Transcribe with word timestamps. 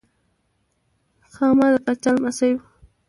خاما 1.33 1.67
د 1.73 1.75
پاچا 1.85 2.11
لمسی 2.15 2.51
و. 2.55 2.59